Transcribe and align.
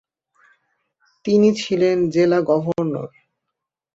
তিনি 1.25 1.49
ছিলেন 1.61 1.97
জেলা 2.09 2.39
গভর্নর। 2.49 3.09